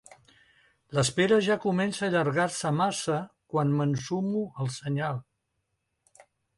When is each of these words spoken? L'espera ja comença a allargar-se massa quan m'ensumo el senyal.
L'espera 0.97 1.37
ja 1.49 1.57
comença 1.65 2.03
a 2.05 2.09
allargar-se 2.09 2.73
massa 2.79 3.21
quan 3.55 3.77
m'ensumo 3.79 4.45
el 4.65 4.77
senyal. 4.81 5.25